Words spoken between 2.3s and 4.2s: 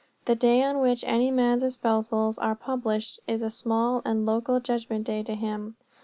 are published is a small